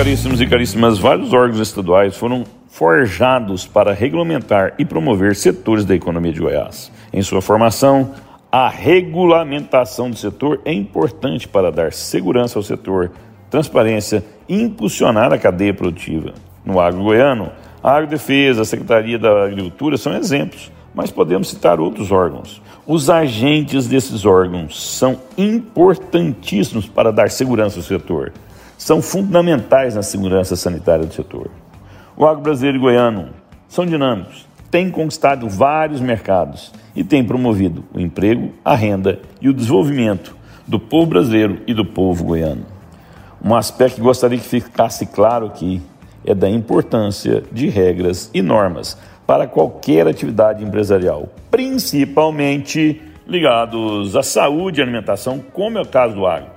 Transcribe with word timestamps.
Caríssimos 0.00 0.40
e 0.40 0.46
caríssimas, 0.46 0.98
vários 0.98 1.34
órgãos 1.34 1.60
estaduais 1.60 2.16
foram 2.16 2.42
forjados 2.70 3.66
para 3.66 3.92
regulamentar 3.92 4.72
e 4.78 4.84
promover 4.86 5.36
setores 5.36 5.84
da 5.84 5.94
economia 5.94 6.32
de 6.32 6.40
Goiás. 6.40 6.90
Em 7.12 7.20
sua 7.20 7.42
formação, 7.42 8.14
a 8.50 8.66
regulamentação 8.66 10.08
do 10.08 10.16
setor 10.16 10.58
é 10.64 10.72
importante 10.72 11.46
para 11.46 11.70
dar 11.70 11.92
segurança 11.92 12.58
ao 12.58 12.62
setor, 12.62 13.12
transparência 13.50 14.24
e 14.48 14.62
impulsionar 14.62 15.34
a 15.34 15.38
cadeia 15.38 15.74
produtiva. 15.74 16.32
No 16.64 16.80
agro 16.80 17.02
goiano, 17.02 17.52
a 17.82 17.92
Agrodefesa, 17.92 18.62
a 18.62 18.64
Secretaria 18.64 19.18
da 19.18 19.44
Agricultura 19.44 19.98
são 19.98 20.16
exemplos, 20.16 20.72
mas 20.94 21.10
podemos 21.10 21.50
citar 21.50 21.78
outros 21.78 22.10
órgãos. 22.10 22.62
Os 22.86 23.10
agentes 23.10 23.86
desses 23.86 24.24
órgãos 24.24 24.96
são 24.96 25.20
importantíssimos 25.36 26.88
para 26.88 27.12
dar 27.12 27.28
segurança 27.28 27.80
ao 27.80 27.82
setor 27.82 28.32
são 28.80 29.02
fundamentais 29.02 29.94
na 29.94 30.02
segurança 30.02 30.56
sanitária 30.56 31.04
do 31.04 31.12
setor. 31.12 31.50
O 32.16 32.26
agro 32.26 32.42
brasileiro 32.42 32.78
e 32.78 32.80
goiano 32.80 33.28
são 33.68 33.84
dinâmicos, 33.84 34.46
têm 34.70 34.90
conquistado 34.90 35.46
vários 35.50 36.00
mercados 36.00 36.72
e 36.96 37.04
têm 37.04 37.22
promovido 37.22 37.84
o 37.92 38.00
emprego, 38.00 38.52
a 38.64 38.74
renda 38.74 39.20
e 39.38 39.50
o 39.50 39.52
desenvolvimento 39.52 40.34
do 40.66 40.80
povo 40.80 41.10
brasileiro 41.10 41.60
e 41.66 41.74
do 41.74 41.84
povo 41.84 42.24
goiano. 42.24 42.64
Um 43.44 43.54
aspecto 43.54 43.96
que 43.96 44.00
gostaria 44.00 44.38
que 44.38 44.44
ficasse 44.44 45.04
claro 45.04 45.44
aqui 45.44 45.82
é 46.24 46.34
da 46.34 46.48
importância 46.48 47.42
de 47.52 47.68
regras 47.68 48.30
e 48.32 48.40
normas 48.40 48.96
para 49.26 49.46
qualquer 49.46 50.08
atividade 50.08 50.64
empresarial, 50.64 51.28
principalmente 51.50 52.98
ligados 53.28 54.16
à 54.16 54.22
saúde 54.22 54.80
e 54.80 54.82
alimentação, 54.82 55.38
como 55.52 55.76
é 55.76 55.82
o 55.82 55.86
caso 55.86 56.14
do 56.14 56.26
agro. 56.26 56.48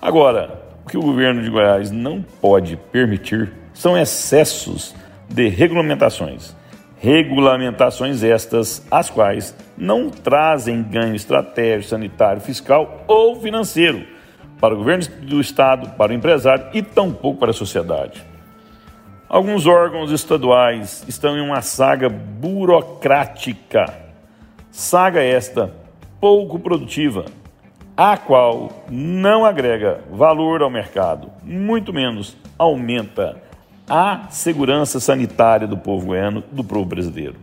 Agora, 0.00 0.65
o 0.86 0.88
que 0.88 0.96
o 0.96 1.02
governo 1.02 1.42
de 1.42 1.50
Goiás 1.50 1.90
não 1.90 2.22
pode 2.22 2.76
permitir 2.92 3.52
são 3.74 3.98
excessos 3.98 4.94
de 5.28 5.48
regulamentações. 5.48 6.54
Regulamentações 7.00 8.22
estas, 8.22 8.86
as 8.88 9.10
quais 9.10 9.52
não 9.76 10.08
trazem 10.08 10.84
ganho 10.84 11.16
estratégico, 11.16 11.90
sanitário, 11.90 12.40
fiscal 12.40 13.04
ou 13.08 13.34
financeiro 13.40 14.06
para 14.60 14.74
o 14.74 14.78
governo 14.78 15.04
do 15.22 15.40
Estado, 15.40 15.90
para 15.96 16.12
o 16.12 16.14
empresário 16.14 16.68
e 16.72 16.80
tampouco 16.80 17.40
para 17.40 17.50
a 17.50 17.54
sociedade. 17.54 18.24
Alguns 19.28 19.66
órgãos 19.66 20.12
estaduais 20.12 21.04
estão 21.08 21.36
em 21.36 21.40
uma 21.40 21.62
saga 21.62 22.08
burocrática. 22.08 23.92
Saga 24.70 25.20
esta 25.20 25.72
pouco 26.20 26.60
produtiva, 26.60 27.24
a 27.96 28.18
qual 28.18 28.84
não 28.90 29.46
agrega 29.46 30.02
valor 30.10 30.60
ao 30.60 30.68
mercado, 30.68 31.30
muito 31.42 31.94
menos 31.94 32.36
aumenta 32.58 33.40
a 33.88 34.26
segurança 34.28 35.00
sanitária 35.00 35.66
do 35.66 35.78
povo 35.78 36.06
goiano, 36.06 36.44
do 36.52 36.62
povo 36.62 36.84
brasileiro. 36.84 37.36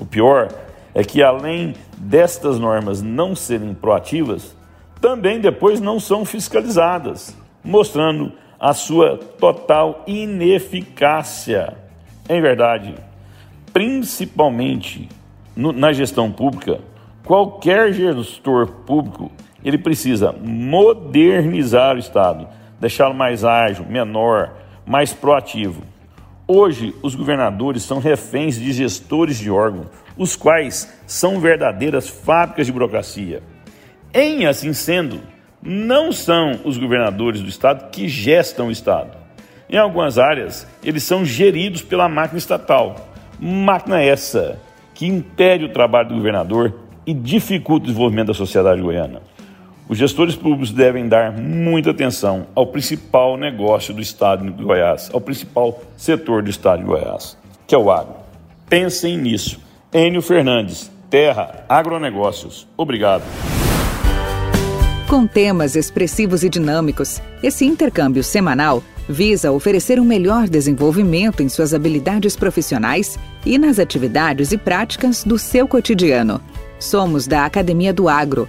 O 0.00 0.06
pior 0.06 0.48
é 0.94 1.04
que, 1.04 1.22
além 1.22 1.74
destas 1.98 2.58
normas 2.58 3.02
não 3.02 3.34
serem 3.34 3.74
proativas, 3.74 4.56
também 4.98 5.40
depois 5.40 5.78
não 5.78 6.00
são 6.00 6.24
fiscalizadas, 6.24 7.36
mostrando 7.62 8.32
a 8.58 8.72
sua 8.72 9.18
total 9.18 10.04
ineficácia. 10.06 11.76
Em 12.28 12.40
verdade, 12.40 12.94
principalmente 13.74 15.06
no, 15.54 15.70
na 15.70 15.92
gestão 15.92 16.32
pública, 16.32 16.80
qualquer 17.22 17.92
gestor 17.92 18.68
público 18.86 19.30
ele 19.66 19.78
precisa 19.78 20.32
modernizar 20.32 21.96
o 21.96 21.98
Estado, 21.98 22.46
deixá-lo 22.80 23.12
mais 23.12 23.44
ágil, 23.44 23.84
menor, 23.84 24.52
mais 24.86 25.12
proativo. 25.12 25.82
Hoje, 26.46 26.94
os 27.02 27.16
governadores 27.16 27.82
são 27.82 27.98
reféns 27.98 28.54
de 28.54 28.72
gestores 28.72 29.36
de 29.36 29.50
órgãos, 29.50 29.88
os 30.16 30.36
quais 30.36 30.96
são 31.04 31.40
verdadeiras 31.40 32.08
fábricas 32.08 32.66
de 32.66 32.72
burocracia. 32.72 33.42
Em 34.14 34.46
assim 34.46 34.72
sendo, 34.72 35.18
não 35.60 36.12
são 36.12 36.60
os 36.64 36.78
governadores 36.78 37.40
do 37.40 37.48
Estado 37.48 37.90
que 37.90 38.06
gestam 38.06 38.68
o 38.68 38.70
Estado. 38.70 39.18
Em 39.68 39.76
algumas 39.76 40.16
áreas, 40.16 40.64
eles 40.84 41.02
são 41.02 41.24
geridos 41.24 41.82
pela 41.82 42.08
máquina 42.08 42.38
estatal. 42.38 43.08
Máquina 43.40 44.00
essa 44.00 44.60
que 44.94 45.06
impede 45.06 45.64
o 45.64 45.72
trabalho 45.72 46.10
do 46.10 46.14
governador 46.14 46.72
e 47.04 47.12
dificulta 47.12 47.82
o 47.82 47.86
desenvolvimento 47.88 48.28
da 48.28 48.34
sociedade 48.34 48.80
goiana. 48.80 49.22
Os 49.88 49.98
gestores 49.98 50.34
públicos 50.34 50.72
devem 50.72 51.08
dar 51.08 51.32
muita 51.32 51.90
atenção 51.92 52.48
ao 52.56 52.66
principal 52.66 53.36
negócio 53.36 53.94
do 53.94 54.02
Estado 54.02 54.44
de 54.50 54.62
Goiás, 54.64 55.08
ao 55.12 55.20
principal 55.20 55.80
setor 55.96 56.42
do 56.42 56.50
Estado 56.50 56.80
de 56.80 56.86
Goiás, 56.86 57.38
que 57.66 57.74
é 57.74 57.78
o 57.78 57.90
agro. 57.90 58.16
Pensem 58.68 59.16
nisso. 59.16 59.60
Enio 59.92 60.20
Fernandes, 60.20 60.90
Terra 61.08 61.64
Agronegócios. 61.68 62.66
Obrigado. 62.76 63.22
Com 65.08 65.24
temas 65.24 65.76
expressivos 65.76 66.42
e 66.42 66.48
dinâmicos, 66.48 67.22
esse 67.40 67.64
intercâmbio 67.64 68.24
semanal 68.24 68.82
visa 69.08 69.52
oferecer 69.52 70.00
um 70.00 70.04
melhor 70.04 70.48
desenvolvimento 70.48 71.44
em 71.44 71.48
suas 71.48 71.72
habilidades 71.72 72.34
profissionais 72.34 73.16
e 73.44 73.56
nas 73.56 73.78
atividades 73.78 74.50
e 74.50 74.58
práticas 74.58 75.22
do 75.22 75.38
seu 75.38 75.68
cotidiano. 75.68 76.40
Somos 76.80 77.28
da 77.28 77.44
Academia 77.44 77.92
do 77.92 78.08
Agro 78.08 78.48